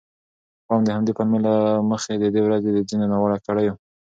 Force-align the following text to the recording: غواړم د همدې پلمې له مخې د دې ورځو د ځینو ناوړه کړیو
غواړم 0.65 0.83
د 0.85 0.89
همدې 0.95 1.11
پلمې 1.17 1.39
له 1.47 1.53
مخې 1.91 2.13
د 2.17 2.25
دې 2.33 2.41
ورځو 2.43 2.69
د 2.73 2.79
ځینو 2.89 3.05
ناوړه 3.11 3.37
کړیو 3.45 3.73